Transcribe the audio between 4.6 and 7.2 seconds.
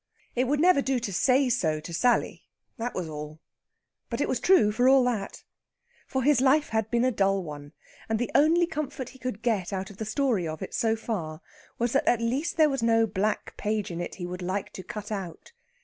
for all that. For his life had been a